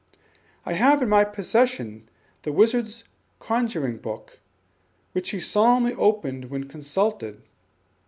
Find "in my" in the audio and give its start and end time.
1.03-1.23